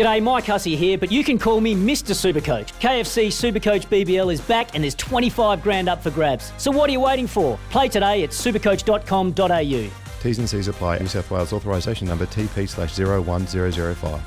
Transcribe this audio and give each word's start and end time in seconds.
G'day, 0.00 0.22
Mike 0.22 0.46
Hussey 0.46 0.76
here, 0.76 0.96
but 0.96 1.12
you 1.12 1.22
can 1.22 1.38
call 1.38 1.60
me 1.60 1.74
Mr. 1.74 2.14
Supercoach. 2.14 2.72
KFC 2.80 3.26
Supercoach 3.26 3.86
BBL 3.88 4.32
is 4.32 4.40
back 4.40 4.74
and 4.74 4.82
there's 4.82 4.94
25 4.94 5.62
grand 5.62 5.90
up 5.90 6.02
for 6.02 6.10
grabs. 6.10 6.54
So 6.56 6.70
what 6.70 6.88
are 6.88 6.92
you 6.94 7.00
waiting 7.00 7.26
for? 7.26 7.58
Play 7.68 7.90
today 7.90 8.22
at 8.22 8.30
supercoach.com.au. 8.30 9.90
T's 10.22 10.38
and 10.38 10.48
C's 10.48 10.68
apply. 10.68 11.00
New 11.00 11.06
South 11.06 11.30
Wales 11.30 11.52
authorisation 11.52 12.08
number 12.08 12.24
TP 12.24 12.66
slash 12.66 12.98
01005. 12.98 14.22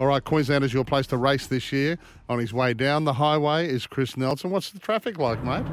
All 0.00 0.06
right, 0.08 0.24
Queensland 0.24 0.64
is 0.64 0.74
your 0.74 0.84
place 0.84 1.06
to 1.06 1.16
race 1.16 1.46
this 1.46 1.70
year. 1.70 1.96
On 2.28 2.40
his 2.40 2.52
way 2.52 2.74
down 2.74 3.04
the 3.04 3.12
highway 3.12 3.68
is 3.68 3.86
Chris 3.86 4.16
Nelson. 4.16 4.50
What's 4.50 4.70
the 4.70 4.80
traffic 4.80 5.16
like, 5.18 5.44
mate? 5.44 5.64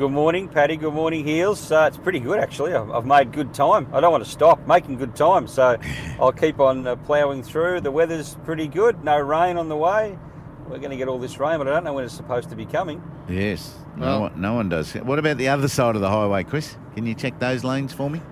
Good 0.00 0.12
morning, 0.12 0.48
Paddy. 0.48 0.78
Good 0.78 0.94
morning, 0.94 1.26
Heels. 1.26 1.70
Uh, 1.70 1.84
it's 1.86 1.98
pretty 1.98 2.20
good, 2.20 2.40
actually. 2.40 2.72
I've, 2.72 2.90
I've, 2.90 3.04
made 3.04 3.32
good 3.32 3.52
time. 3.52 3.86
I 3.92 4.00
don't 4.00 4.10
want 4.10 4.24
to 4.24 4.30
stop 4.30 4.66
making 4.66 4.96
good 4.96 5.14
time, 5.14 5.46
so 5.46 5.76
I'll 6.18 6.32
keep 6.32 6.58
on 6.58 6.86
uh, 6.86 6.96
ploughing 6.96 7.42
through. 7.42 7.82
The 7.82 7.90
weather's 7.90 8.34
pretty 8.46 8.66
good. 8.66 9.04
No 9.04 9.18
rain 9.18 9.58
on 9.58 9.68
the 9.68 9.76
way. 9.76 10.18
We're 10.66 10.78
going 10.78 10.92
to 10.92 10.96
get 10.96 11.08
all 11.08 11.18
this 11.18 11.38
rain, 11.38 11.58
but 11.58 11.68
I 11.68 11.72
don't 11.72 11.84
know 11.84 11.92
when 11.92 12.06
it's 12.06 12.14
supposed 12.14 12.48
to 12.48 12.56
be 12.56 12.64
coming. 12.64 13.02
Yes, 13.28 13.74
no, 13.94 14.06
well, 14.06 14.20
one, 14.22 14.40
no 14.40 14.54
one 14.54 14.70
does. 14.70 14.94
What 14.94 15.18
about 15.18 15.36
the 15.36 15.48
other 15.48 15.68
side 15.68 15.96
of 15.96 16.00
the 16.00 16.08
highway, 16.08 16.44
Chris? 16.44 16.78
Can 16.94 17.04
you 17.04 17.14
check 17.14 17.38
those 17.38 17.62
lanes 17.62 17.92
for 17.92 18.08
me? 18.08 18.22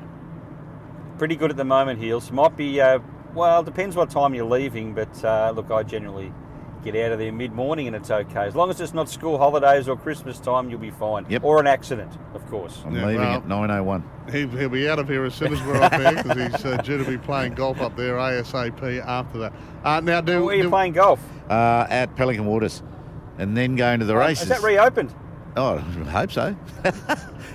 Pretty 1.18 1.36
good 1.36 1.50
at 1.50 1.58
the 1.58 1.64
moment, 1.66 2.00
Heels. 2.00 2.32
Might 2.32 2.56
be, 2.56 2.80
uh, 2.80 3.00
well, 3.34 3.62
depends 3.62 3.94
what 3.94 4.08
time 4.08 4.34
you're 4.34 4.46
leaving, 4.46 4.94
but 4.94 5.22
uh, 5.22 5.52
look, 5.54 5.70
I 5.70 5.82
generally 5.82 6.32
get 6.92 7.06
out 7.06 7.12
of 7.12 7.18
there 7.18 7.32
mid 7.32 7.52
morning 7.52 7.86
and 7.86 7.96
it's 7.96 8.10
okay. 8.10 8.46
As 8.46 8.54
long 8.54 8.70
as 8.70 8.80
it's 8.80 8.94
not 8.94 9.08
school 9.08 9.38
holidays 9.38 9.88
or 9.88 9.96
Christmas 9.96 10.38
time, 10.38 10.70
you'll 10.70 10.78
be 10.78 10.90
fine. 10.90 11.26
Yep. 11.28 11.44
Or 11.44 11.60
an 11.60 11.66
accident, 11.66 12.12
of 12.34 12.46
course. 12.48 12.82
I'm 12.84 12.94
yeah, 12.94 13.06
leaving 13.06 13.20
well, 13.20 13.36
at 13.36 13.46
9.01. 13.46 14.30
He, 14.32 14.44
will 14.44 14.68
be 14.68 14.88
out 14.88 14.98
of 14.98 15.08
here 15.08 15.24
as 15.24 15.34
soon 15.34 15.52
as 15.52 15.62
we're 15.62 15.80
off 15.80 15.92
here 15.92 16.22
because 16.22 16.52
he's 16.52 16.64
uh, 16.64 16.76
due 16.78 16.98
to 16.98 17.04
be 17.04 17.18
playing 17.18 17.54
golf 17.54 17.80
up 17.80 17.96
there 17.96 18.14
ASAP 18.16 19.04
after 19.04 19.38
that. 19.38 19.52
Uh, 19.84 20.00
now, 20.00 20.20
do, 20.20 20.44
Where 20.44 20.54
are 20.54 20.56
you 20.56 20.64
do, 20.64 20.70
playing 20.70 20.92
golf? 20.94 21.20
Uh, 21.48 21.86
at 21.88 22.14
Pelican 22.16 22.46
Waters. 22.46 22.82
And 23.38 23.56
then 23.56 23.76
going 23.76 24.00
to 24.00 24.06
the 24.06 24.16
races. 24.16 24.44
Is 24.44 24.48
that 24.48 24.62
reopened? 24.62 25.14
Oh, 25.56 25.76
I 25.76 25.80
hope 25.80 26.32
so. 26.32 26.56
oh, 26.84 26.90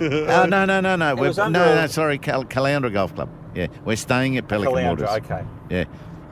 no, 0.00 0.46
no, 0.46 0.80
no, 0.80 0.80
no. 0.80 1.14
no, 1.14 1.48
no, 1.48 1.86
sorry, 1.86 2.18
Cal- 2.18 2.44
Caloundra 2.44 2.92
Golf 2.92 3.14
Club. 3.14 3.30
Yeah, 3.54 3.68
we're 3.84 3.96
staying 3.96 4.36
at 4.36 4.48
Pelican 4.48 4.74
Caloundra, 4.74 5.06
Waters. 5.06 5.24
okay. 5.24 5.44
Yeah. 5.70 5.84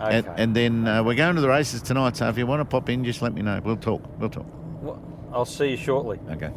Okay. 0.02 0.18
And, 0.18 0.26
and 0.36 0.56
then 0.56 0.88
uh, 0.88 1.02
we're 1.04 1.14
going 1.14 1.36
to 1.36 1.40
the 1.40 1.48
races 1.48 1.80
tonight, 1.80 2.16
so 2.16 2.28
if 2.28 2.36
you 2.36 2.46
want 2.46 2.60
to 2.60 2.64
pop 2.64 2.88
in, 2.88 3.04
just 3.04 3.22
let 3.22 3.34
me 3.34 3.42
know. 3.42 3.60
We'll 3.64 3.76
talk. 3.76 4.02
We'll 4.18 4.30
talk. 4.30 4.46
Well, 4.80 5.00
I'll 5.32 5.44
see 5.44 5.70
you 5.70 5.76
shortly. 5.76 6.18
Okay. 6.28 6.50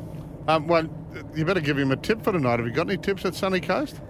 Um, 0.47 0.67
well, 0.67 0.88
you 1.35 1.45
better 1.45 1.59
give 1.59 1.77
him 1.77 1.91
a 1.91 1.95
tip 1.95 2.23
for 2.23 2.31
tonight. 2.31 2.59
Have 2.59 2.67
you 2.67 2.73
got 2.73 2.88
any 2.88 2.97
tips 2.97 3.23
at 3.23 3.35
Sunny 3.35 3.59
Coast? 3.59 4.01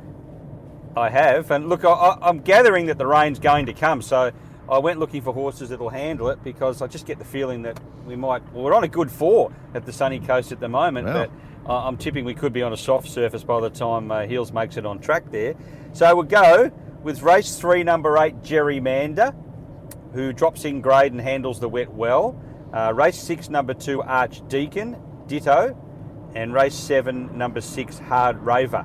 I 0.95 1.09
have, 1.09 1.51
and 1.51 1.67
look, 1.67 1.83
I, 1.83 2.17
am 2.21 2.39
gathering 2.39 2.85
that 2.85 2.97
the 2.97 3.05
rain's 3.05 3.39
going 3.39 3.65
to 3.65 3.73
come, 3.73 4.01
so 4.01 4.31
I 4.69 4.77
went 4.77 4.99
looking 4.99 5.21
for 5.21 5.33
horses 5.33 5.67
that'll 5.67 5.89
handle 5.89 6.29
it 6.29 6.41
because 6.41 6.81
I 6.81 6.87
just 6.87 7.05
get 7.05 7.19
the 7.19 7.25
feeling 7.25 7.63
that 7.63 7.77
we 8.05 8.15
might. 8.15 8.41
Well, 8.53 8.63
we're 8.63 8.73
on 8.73 8.85
a 8.85 8.87
good 8.87 9.11
four 9.11 9.51
at 9.73 9.85
the 9.85 9.91
Sunny 9.91 10.21
Coast 10.21 10.53
at 10.53 10.61
the 10.61 10.69
moment, 10.69 11.07
but 11.07 11.29
uh, 11.67 11.85
I'm 11.85 11.97
tipping 11.97 12.23
we 12.23 12.33
could 12.33 12.53
be 12.53 12.61
on 12.61 12.71
a 12.71 12.77
soft 12.77 13.09
surface 13.09 13.43
by 13.43 13.59
the 13.59 13.69
time 13.69 14.09
uh, 14.09 14.25
Heels 14.25 14.53
makes 14.53 14.77
it 14.77 14.85
on 14.85 14.99
track 14.99 15.29
there. 15.31 15.55
So 15.91 16.15
we'll 16.15 16.23
go 16.23 16.71
with 17.05 17.21
race 17.21 17.57
three, 17.57 17.83
number 17.83 18.17
eight, 18.17 18.41
Gerrymander, 18.41 19.35
who 20.13 20.33
drops 20.33 20.65
in 20.65 20.81
grade 20.81 21.11
and 21.11 21.21
handles 21.21 21.59
the 21.59 21.69
wet 21.69 21.93
well. 21.93 22.41
Uh, 22.73 22.91
race 22.95 23.15
six, 23.15 23.47
number 23.47 23.75
two, 23.75 24.01
Archdeacon, 24.01 24.97
ditto. 25.27 25.79
And 26.33 26.51
race 26.51 26.73
seven, 26.73 27.37
number 27.37 27.61
six, 27.61 27.99
Hard 27.99 28.41
Raver, 28.41 28.83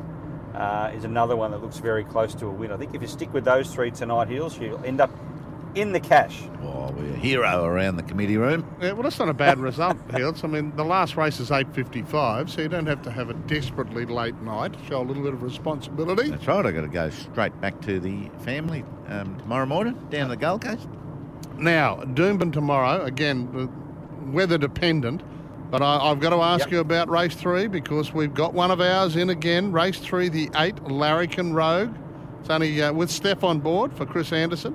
uh, 0.55 0.93
is 0.95 1.05
another 1.05 1.35
one 1.35 1.51
that 1.53 1.63
looks 1.63 1.79
very 1.79 2.05
close 2.05 2.35
to 2.37 2.47
a 2.47 2.51
win. 2.51 2.71
I 2.71 2.77
think 2.77 2.95
if 2.95 3.01
you 3.01 3.09
stick 3.09 3.33
with 3.33 3.45
those 3.45 3.73
three 3.73 3.91
tonight, 3.91 4.29
Heels, 4.29 4.59
you'll 4.59 4.85
end 4.85 5.01
up 5.01 5.11
in 5.75 5.93
the 5.93 6.01
cash. 6.01 6.43
Oh, 6.63 6.93
we're 6.97 7.13
a 7.13 7.17
hero 7.17 7.65
around 7.65 7.97
the 7.97 8.03
committee 8.03 8.37
room. 8.37 8.67
Yeah, 8.81 8.93
well, 8.93 9.03
that's 9.03 9.19
not 9.19 9.29
a 9.29 9.35
bad 9.35 9.59
result, 9.59 9.97
Heels. 10.17 10.43
I 10.45 10.47
mean, 10.47 10.75
the 10.77 10.85
last 10.85 11.17
race 11.17 11.41
is 11.41 11.51
8.55, 11.51 12.51
so 12.51 12.63
you 12.63 12.69
don't 12.69 12.87
have 12.87 13.03
to 13.03 13.11
have 13.11 13.31
a 13.31 13.35
desperately 13.35 14.05
late 14.07 14.41
night. 14.43 14.75
Show 14.89 15.01
a 15.01 15.05
little 15.05 15.23
bit 15.23 15.33
of 15.33 15.43
responsibility. 15.43 16.31
That's 16.31 16.47
right. 16.47 16.65
I've 16.65 16.75
got 16.75 16.83
to 16.83 16.89
go 16.89 17.11
straight 17.11 17.59
back 17.61 17.81
to 17.83 18.01
the 18.01 18.31
family 18.45 18.85
um, 19.09 19.39
tomorrow 19.39 19.67
morning 19.67 19.95
down 20.11 20.29
the 20.29 20.37
Gold 20.37 20.63
Coast. 20.63 20.89
Now, 21.59 21.97
Doomben 21.97 22.53
tomorrow, 22.53 23.05
again, 23.05 24.33
weather 24.33 24.59
dependent. 24.59 25.23
But 25.71 25.83
I, 25.83 26.09
have 26.09 26.19
got 26.19 26.31
to 26.31 26.37
ask 26.37 26.65
yep. 26.65 26.73
you 26.73 26.81
about 26.81 27.09
race 27.09 27.35
three 27.35 27.69
because 27.69 28.13
we've 28.13 28.35
got 28.35 28.55
one 28.55 28.73
of 28.73 28.81
ours 28.81 29.15
in 29.15 29.31
again. 29.31 29.71
Race 29.71 30.01
three, 30.01 30.29
the 30.29 30.51
eight 30.57 30.83
Larrikin 30.83 31.53
Rogue. 31.55 31.95
It's 32.41 32.51
only 32.51 32.83
uh, 32.83 32.93
with 32.93 33.09
Steph 33.09 33.45
on 33.45 33.61
board 33.61 33.97
for 33.97 34.05
Chris 34.05 34.33
Anderson. 34.33 34.75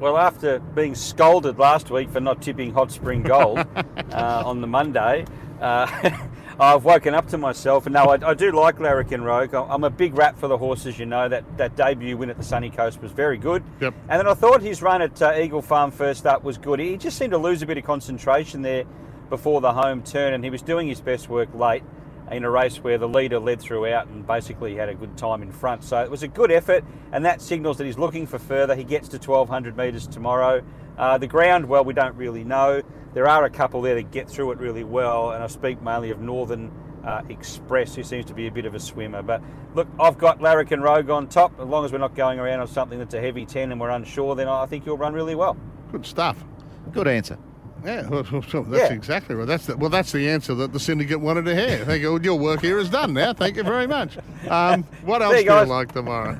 Well, 0.00 0.16
after 0.16 0.60
being 0.60 0.94
scolded 0.94 1.58
last 1.58 1.90
week 1.90 2.10
for 2.10 2.20
not 2.20 2.40
tipping 2.40 2.72
Hot 2.72 2.92
Spring 2.92 3.22
Gold 3.22 3.58
uh, 4.12 4.42
on 4.46 4.60
the 4.60 4.66
Monday, 4.68 5.24
uh, 5.60 6.18
I've 6.60 6.84
woken 6.84 7.14
up 7.14 7.26
to 7.28 7.38
myself. 7.38 7.86
And 7.86 7.94
no, 7.94 8.04
I, 8.04 8.30
I, 8.30 8.34
do 8.34 8.52
like 8.52 8.78
Larrikin 8.78 9.22
Rogue. 9.24 9.54
I'm 9.54 9.82
a 9.82 9.90
big 9.90 10.16
rat 10.16 10.38
for 10.38 10.46
the 10.46 10.56
horses, 10.56 11.00
you 11.00 11.06
know. 11.06 11.28
That, 11.28 11.56
that 11.58 11.74
debut 11.74 12.16
win 12.16 12.30
at 12.30 12.36
the 12.36 12.44
Sunny 12.44 12.70
Coast 12.70 13.02
was 13.02 13.10
very 13.10 13.38
good. 13.38 13.64
Yep. 13.80 13.94
And 14.08 14.20
then 14.20 14.28
I 14.28 14.34
thought 14.34 14.62
his 14.62 14.82
run 14.82 15.02
at 15.02 15.20
uh, 15.20 15.34
Eagle 15.36 15.62
Farm 15.62 15.90
first 15.90 16.26
up 16.26 16.44
was 16.44 16.58
good. 16.58 16.78
He 16.78 16.96
just 16.96 17.18
seemed 17.18 17.32
to 17.32 17.38
lose 17.38 17.62
a 17.62 17.66
bit 17.66 17.76
of 17.76 17.84
concentration 17.84 18.62
there 18.62 18.84
before 19.28 19.60
the 19.60 19.72
home 19.72 20.02
turn, 20.04 20.32
and 20.32 20.44
he 20.44 20.50
was 20.50 20.62
doing 20.62 20.86
his 20.86 21.00
best 21.00 21.28
work 21.28 21.52
late 21.54 21.82
in 22.30 22.44
a 22.44 22.50
race 22.50 22.76
where 22.78 22.98
the 22.98 23.08
leader 23.08 23.38
led 23.38 23.60
throughout 23.60 24.06
and 24.08 24.26
basically 24.26 24.74
had 24.74 24.88
a 24.88 24.94
good 24.94 25.16
time 25.16 25.42
in 25.42 25.52
front. 25.52 25.84
So 25.84 26.00
it 26.00 26.10
was 26.10 26.22
a 26.22 26.28
good 26.28 26.50
effort, 26.50 26.84
and 27.12 27.24
that 27.24 27.40
signals 27.40 27.78
that 27.78 27.84
he's 27.84 27.98
looking 27.98 28.26
for 28.26 28.38
further. 28.38 28.74
He 28.74 28.84
gets 28.84 29.08
to 29.08 29.16
1200 29.16 29.76
metres 29.76 30.06
tomorrow. 30.06 30.62
Uh, 30.96 31.18
the 31.18 31.26
ground, 31.26 31.68
well, 31.68 31.84
we 31.84 31.94
don't 31.94 32.16
really 32.16 32.44
know. 32.44 32.82
There 33.14 33.28
are 33.28 33.44
a 33.44 33.50
couple 33.50 33.82
there 33.82 33.94
that 33.94 34.10
get 34.10 34.28
through 34.28 34.52
it 34.52 34.58
really 34.58 34.84
well, 34.84 35.30
and 35.30 35.42
I 35.42 35.46
speak 35.46 35.80
mainly 35.80 36.10
of 36.10 36.20
Northern 36.20 36.70
uh, 37.04 37.22
Express, 37.28 37.94
who 37.94 38.02
seems 38.02 38.24
to 38.26 38.34
be 38.34 38.46
a 38.46 38.50
bit 38.50 38.66
of 38.66 38.74
a 38.74 38.80
swimmer. 38.80 39.22
But 39.22 39.42
look, 39.74 39.88
I've 39.98 40.18
got 40.18 40.40
Larrikin 40.40 40.82
Rogue 40.82 41.10
on 41.10 41.28
top. 41.28 41.58
As 41.58 41.66
long 41.66 41.84
as 41.84 41.92
we're 41.92 41.98
not 41.98 42.14
going 42.14 42.38
around 42.38 42.60
on 42.60 42.68
something 42.68 42.98
that's 42.98 43.14
a 43.14 43.20
heavy 43.20 43.46
10 43.46 43.72
and 43.72 43.80
we're 43.80 43.90
unsure, 43.90 44.34
then 44.34 44.48
I 44.48 44.66
think 44.66 44.84
he'll 44.84 44.98
run 44.98 45.14
really 45.14 45.34
well. 45.34 45.56
Good 45.90 46.04
stuff. 46.04 46.44
Good 46.92 47.08
answer. 47.08 47.38
Yeah, 47.84 48.08
well, 48.08 48.22
that's 48.22 48.54
yeah. 48.54 48.92
exactly 48.92 49.34
right. 49.34 49.46
That's 49.46 49.66
the, 49.66 49.76
well, 49.76 49.90
that's 49.90 50.12
the 50.12 50.28
answer 50.28 50.54
that 50.56 50.72
the 50.72 50.80
syndicate 50.80 51.20
wanted 51.20 51.44
to 51.44 51.54
hear. 51.54 51.84
Thank 51.84 52.02
you. 52.02 52.18
Your 52.20 52.38
work 52.38 52.60
here 52.60 52.78
is 52.78 52.90
done 52.90 53.14
now. 53.14 53.32
Thank 53.32 53.56
you 53.56 53.62
very 53.62 53.86
much. 53.86 54.18
Um, 54.48 54.82
what 55.04 55.22
else 55.22 55.36
you 55.42 55.48
do 55.48 55.54
you 55.54 55.64
like 55.64 55.92
tomorrow? 55.92 56.38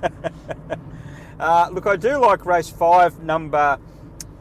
uh, 1.40 1.68
look, 1.72 1.86
I 1.86 1.96
do 1.96 2.16
like 2.18 2.44
race 2.44 2.68
five, 2.68 3.22
number 3.22 3.78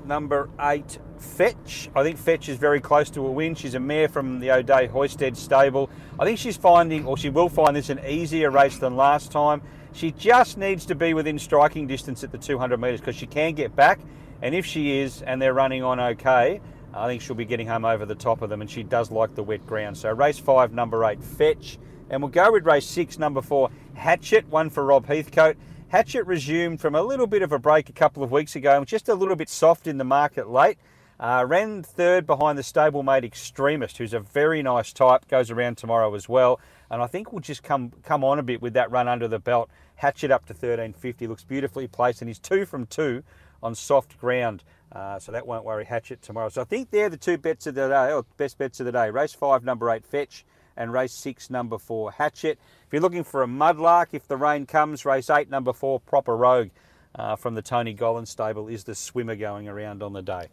number 0.05 0.49
eight, 0.59 0.99
Fetch. 1.19 1.89
I 1.95 2.03
think 2.03 2.17
Fetch 2.17 2.49
is 2.49 2.57
very 2.57 2.79
close 2.79 3.09
to 3.11 3.25
a 3.25 3.31
win. 3.31 3.55
She's 3.55 3.75
a 3.75 3.79
mare 3.79 4.07
from 4.07 4.39
the 4.39 4.51
O'Dea 4.51 4.87
Hoysted 4.87 5.35
stable. 5.35 5.89
I 6.19 6.25
think 6.25 6.39
she's 6.39 6.57
finding, 6.57 7.05
or 7.05 7.17
she 7.17 7.29
will 7.29 7.49
find 7.49 7.75
this 7.75 7.89
an 7.89 7.99
easier 8.07 8.49
race 8.49 8.79
than 8.79 8.95
last 8.95 9.31
time. 9.31 9.61
She 9.93 10.11
just 10.11 10.57
needs 10.57 10.85
to 10.87 10.95
be 10.95 11.13
within 11.13 11.39
striking 11.39 11.87
distance 11.87 12.23
at 12.23 12.31
the 12.31 12.37
200 12.37 12.79
metres 12.79 12.99
because 13.01 13.15
she 13.15 13.25
can 13.25 13.53
get 13.53 13.75
back. 13.75 13.99
And 14.41 14.53
if 14.53 14.65
she 14.65 14.99
is, 14.99 15.21
and 15.23 15.41
they're 15.41 15.53
running 15.53 15.83
on 15.83 15.99
okay, 15.99 16.61
I 16.93 17.07
think 17.07 17.21
she'll 17.21 17.35
be 17.35 17.45
getting 17.45 17.67
home 17.67 17.85
over 17.85 18.05
the 18.05 18.15
top 18.15 18.41
of 18.41 18.49
them, 18.49 18.61
and 18.61 18.69
she 18.69 18.83
does 18.83 19.11
like 19.11 19.35
the 19.35 19.43
wet 19.43 19.65
ground. 19.65 19.97
So 19.97 20.11
race 20.11 20.39
five, 20.39 20.73
number 20.73 21.03
eight, 21.05 21.23
Fetch. 21.23 21.77
And 22.09 22.21
we'll 22.21 22.31
go 22.31 22.51
with 22.51 22.65
race 22.65 22.85
six, 22.85 23.19
number 23.19 23.41
four, 23.41 23.69
Hatchet, 23.93 24.47
one 24.47 24.69
for 24.69 24.85
Rob 24.85 25.05
Heathcote. 25.05 25.57
Hatchet 25.89 26.25
resumed 26.25 26.81
from 26.81 26.95
a 26.95 27.01
little 27.01 27.27
bit 27.27 27.41
of 27.41 27.51
a 27.51 27.59
break 27.59 27.89
a 27.89 27.93
couple 27.93 28.23
of 28.23 28.31
weeks 28.31 28.55
ago, 28.55 28.77
and 28.77 28.87
just 28.87 29.09
a 29.09 29.15
little 29.15 29.35
bit 29.35 29.49
soft 29.49 29.87
in 29.87 29.97
the 29.97 30.03
market 30.03 30.49
late. 30.49 30.77
Uh, 31.19 31.43
ran 31.47 31.81
third 31.81 32.27
behind 32.27 32.57
the 32.57 32.61
stablemate 32.61 33.23
Extremist, 33.23 33.97
who's 33.97 34.13
a 34.13 34.19
very 34.19 34.61
nice 34.61 34.93
type, 34.93 35.27
goes 35.27 35.49
around 35.49 35.75
tomorrow 35.77 36.13
as 36.13 36.29
well. 36.29 36.59
And 36.91 37.01
I 37.01 37.07
think 37.07 37.31
we'll 37.31 37.41
just 37.41 37.63
come 37.63 37.91
come 38.03 38.23
on 38.23 38.37
a 38.37 38.43
bit 38.43 38.61
with 38.61 38.73
that 38.73 38.91
run 38.91 39.07
under 39.07 39.27
the 39.27 39.39
belt. 39.39 39.69
Hatchet 39.95 40.29
up 40.29 40.45
to 40.45 40.53
1350, 40.53 41.25
looks 41.25 41.43
beautifully 41.43 41.87
placed, 41.87 42.21
and 42.21 42.29
he's 42.29 42.39
two 42.39 42.65
from 42.65 42.85
two 42.85 43.23
on 43.63 43.73
soft 43.73 44.17
ground. 44.19 44.63
Uh, 44.91 45.19
so 45.19 45.31
that 45.31 45.45
won't 45.45 45.65
worry 45.65 45.85
Hatchet 45.85 46.21
tomorrow. 46.21 46.49
So 46.49 46.61
I 46.61 46.63
think 46.63 46.91
they're 46.91 47.09
the 47.09 47.17
two 47.17 47.37
bets 47.37 47.67
of 47.67 47.75
the 47.75 47.89
day, 47.89 48.11
or 48.13 48.25
best 48.37 48.57
bets 48.57 48.79
of 48.79 48.85
the 48.85 48.91
day. 48.91 49.09
Race 49.09 49.33
five, 49.33 49.63
number 49.63 49.89
eight, 49.91 50.05
Fetch, 50.05 50.45
and 50.77 50.93
race 50.93 51.13
six, 51.13 51.49
number 51.49 51.77
four, 51.77 52.11
Hatchet. 52.11 52.57
If 52.85 52.93
you're 52.93 53.01
looking 53.01 53.25
for 53.25 53.43
a 53.43 53.47
mudlark, 53.47 54.07
if 54.13 54.27
the 54.27 54.37
rain 54.37 54.65
comes, 54.65 55.05
race 55.05 55.29
eight, 55.29 55.49
number 55.49 55.73
four, 55.73 55.99
Proper 55.99 56.37
Rogue 56.37 56.69
uh, 57.15 57.35
from 57.35 57.55
the 57.55 57.61
Tony 57.61 57.93
Gollan 57.93 58.27
stable 58.27 58.67
is 58.67 58.83
the 58.85 58.95
swimmer 58.95 59.35
going 59.35 59.67
around 59.67 60.03
on 60.03 60.13
the 60.13 60.21
day. 60.21 60.47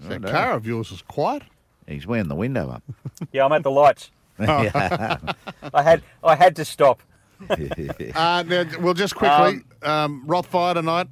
That 0.00 0.22
car 0.22 0.52
of 0.52 0.66
yours 0.66 0.90
is 0.90 1.02
quiet. 1.02 1.42
He's 1.86 2.06
wearing 2.06 2.28
the 2.28 2.34
window 2.34 2.70
up. 2.70 2.82
yeah, 3.32 3.44
I'm 3.44 3.52
at 3.52 3.62
the 3.62 3.70
lights. 3.70 4.10
I 4.38 5.22
had 5.74 6.02
I 6.22 6.36
had 6.36 6.56
to 6.56 6.64
stop. 6.64 7.02
uh, 7.50 8.42
now, 8.46 8.64
well, 8.80 8.94
just 8.94 9.14
quickly, 9.14 9.62
um, 9.82 9.90
um, 9.90 10.24
Rothfire 10.26 10.74
tonight. 10.74 11.08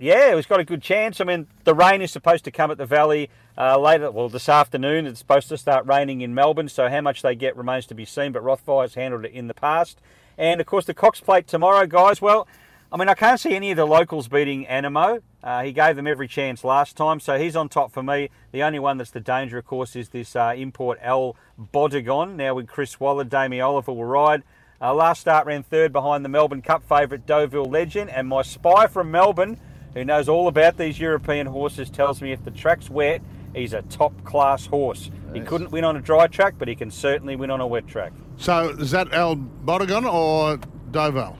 Yeah, 0.00 0.36
it's 0.36 0.46
got 0.46 0.60
a 0.60 0.64
good 0.64 0.80
chance. 0.80 1.20
I 1.20 1.24
mean, 1.24 1.48
the 1.64 1.74
rain 1.74 2.02
is 2.02 2.12
supposed 2.12 2.44
to 2.44 2.52
come 2.52 2.70
at 2.70 2.78
the 2.78 2.86
Valley 2.86 3.30
uh, 3.56 3.76
later. 3.78 4.12
Well, 4.12 4.28
this 4.28 4.48
afternoon 4.48 5.06
it's 5.06 5.18
supposed 5.18 5.48
to 5.48 5.58
start 5.58 5.86
raining 5.86 6.20
in 6.20 6.34
Melbourne, 6.34 6.68
so 6.68 6.88
how 6.88 7.00
much 7.00 7.22
they 7.22 7.34
get 7.34 7.56
remains 7.56 7.86
to 7.86 7.96
be 7.96 8.04
seen. 8.04 8.30
But 8.30 8.44
Rothfire's 8.44 8.94
handled 8.94 9.24
it 9.24 9.32
in 9.32 9.48
the 9.48 9.54
past, 9.54 10.00
and 10.36 10.60
of 10.60 10.66
course 10.68 10.84
the 10.84 10.94
Cox 10.94 11.20
Plate 11.20 11.48
tomorrow, 11.48 11.84
guys. 11.84 12.22
Well, 12.22 12.46
I 12.92 12.96
mean, 12.96 13.08
I 13.08 13.14
can't 13.14 13.40
see 13.40 13.56
any 13.56 13.72
of 13.72 13.76
the 13.76 13.86
locals 13.86 14.28
beating 14.28 14.66
Anamoe. 14.66 15.20
Uh, 15.42 15.62
he 15.62 15.72
gave 15.72 15.96
them 15.96 16.06
every 16.06 16.28
chance 16.28 16.62
last 16.62 16.96
time, 16.96 17.18
so 17.18 17.36
he's 17.36 17.56
on 17.56 17.68
top 17.68 17.92
for 17.92 18.02
me. 18.02 18.30
The 18.52 18.62
only 18.62 18.78
one 18.78 18.98
that's 18.98 19.10
the 19.10 19.20
danger, 19.20 19.58
of 19.58 19.66
course, 19.66 19.96
is 19.96 20.10
this 20.10 20.36
uh, 20.36 20.54
import 20.56 20.98
El 21.02 21.36
Bodegon. 21.60 22.36
Now 22.36 22.54
with 22.54 22.68
Chris 22.68 23.00
Waller, 23.00 23.24
Damien 23.24 23.64
Oliver 23.64 23.92
will 23.92 24.04
ride. 24.04 24.44
Uh, 24.80 24.94
last 24.94 25.22
start 25.22 25.44
ran 25.44 25.64
third 25.64 25.92
behind 25.92 26.24
the 26.24 26.28
Melbourne 26.28 26.62
Cup 26.62 26.88
favourite 26.88 27.26
Deauville 27.26 27.64
Legend, 27.64 28.10
and 28.10 28.28
my 28.28 28.42
spy 28.42 28.86
from 28.86 29.10
Melbourne, 29.10 29.58
who 29.98 30.04
knows 30.04 30.28
all 30.28 30.46
about 30.46 30.76
these 30.76 31.00
European 31.00 31.46
horses, 31.46 31.90
tells 31.90 32.22
me 32.22 32.30
if 32.30 32.44
the 32.44 32.52
track's 32.52 32.88
wet, 32.88 33.20
he's 33.52 33.72
a 33.72 33.82
top 33.82 34.12
class 34.24 34.64
horse. 34.64 35.10
He 35.34 35.40
couldn't 35.40 35.72
win 35.72 35.84
on 35.84 35.96
a 35.96 36.00
dry 36.00 36.28
track, 36.28 36.54
but 36.56 36.68
he 36.68 36.76
can 36.76 36.90
certainly 36.90 37.34
win 37.34 37.50
on 37.50 37.60
a 37.60 37.66
wet 37.66 37.86
track. 37.88 38.12
So 38.36 38.70
is 38.70 38.92
that 38.92 39.12
El 39.12 39.36
Bodegon 39.36 40.10
or 40.10 40.58
Deauville? 40.92 41.36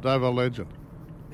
Deauville 0.00 0.34
Legend. 0.34 0.68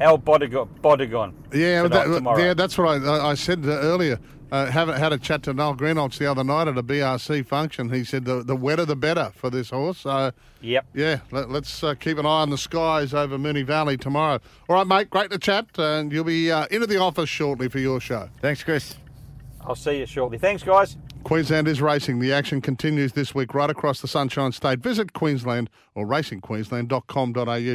El 0.00 0.18
Bodegon. 0.18 0.68
Bodegon 0.80 1.32
Yeah, 1.52 1.86
that, 1.86 2.36
yeah, 2.36 2.52
that's 2.54 2.76
what 2.76 3.00
I, 3.00 3.30
I 3.30 3.34
said 3.34 3.64
earlier. 3.64 4.18
Uh, 4.54 4.70
have, 4.70 4.86
had 4.86 5.12
a 5.12 5.18
chat 5.18 5.42
to 5.42 5.52
Noel 5.52 5.74
Greenholz 5.74 6.16
the 6.16 6.30
other 6.30 6.44
night 6.44 6.68
at 6.68 6.78
a 6.78 6.82
BRC 6.84 7.44
function. 7.44 7.90
He 7.90 8.04
said 8.04 8.24
the, 8.24 8.44
the 8.44 8.54
wetter 8.54 8.84
the 8.84 8.94
better 8.94 9.32
for 9.34 9.50
this 9.50 9.70
horse. 9.70 9.98
So, 9.98 10.30
Yep. 10.60 10.86
yeah, 10.94 11.18
let, 11.32 11.50
us 11.50 11.82
uh, 11.82 11.96
keep 11.96 12.18
an 12.18 12.24
eye 12.24 12.42
on 12.42 12.50
the 12.50 12.56
skies 12.56 13.12
over 13.12 13.36
Moonee 13.36 13.66
Valley 13.66 13.96
tomorrow. 13.96 14.38
All 14.68 14.76
right, 14.76 14.86
mate, 14.86 15.10
great 15.10 15.32
to 15.32 15.38
chat, 15.38 15.66
and 15.76 16.12
you'll 16.12 16.22
be 16.22 16.52
uh, 16.52 16.66
into 16.70 16.86
the 16.86 16.98
office 16.98 17.28
shortly 17.28 17.66
for 17.66 17.80
your 17.80 17.98
show. 17.98 18.28
Thanks, 18.40 18.62
Chris. 18.62 18.94
I'll 19.60 19.74
see 19.74 19.98
you 19.98 20.06
shortly. 20.06 20.38
Thanks, 20.38 20.62
guys. 20.62 20.98
Queensland 21.24 21.66
is 21.66 21.82
racing. 21.82 22.20
The 22.20 22.32
action 22.32 22.60
continues 22.60 23.14
this 23.14 23.34
week 23.34 23.54
right 23.54 23.70
across 23.70 24.00
the 24.00 24.06
Sunshine 24.06 24.52
State. 24.52 24.78
Visit 24.78 25.14
Queensland 25.14 25.68
or 25.96 26.06
racingqueensland.com.au. 26.06 27.72